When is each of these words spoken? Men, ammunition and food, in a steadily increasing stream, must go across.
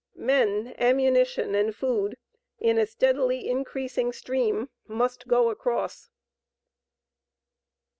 Men, 0.15 0.73
ammunition 0.79 1.53
and 1.53 1.75
food, 1.75 2.17
in 2.57 2.79
a 2.79 2.87
steadily 2.87 3.47
increasing 3.47 4.11
stream, 4.13 4.71
must 4.87 5.27
go 5.27 5.51
across. 5.51 6.09